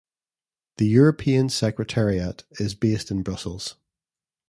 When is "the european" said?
0.77-1.49